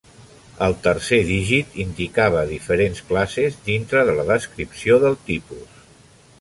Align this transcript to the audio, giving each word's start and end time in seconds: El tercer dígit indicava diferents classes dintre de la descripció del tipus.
El 0.67 0.75
tercer 0.87 1.19
dígit 1.27 1.75
indicava 1.83 2.41
diferents 2.53 3.03
classes 3.11 3.61
dintre 3.71 4.03
de 4.11 4.19
la 4.21 4.29
descripció 4.33 5.01
del 5.07 5.23
tipus. 5.33 5.81